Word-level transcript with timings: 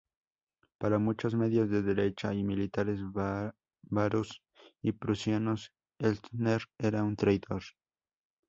Para 0.79 0.97
muchos 0.97 1.35
medios 1.35 1.69
de 1.69 1.83
derecha 1.83 2.33
y 2.33 2.43
militares 2.43 3.01
bávaros 3.11 4.41
y 4.81 4.93
prusianos, 4.93 5.73
Eisner 5.99 6.63
era 6.79 7.03
un 7.03 7.15
traidor. 7.15 7.61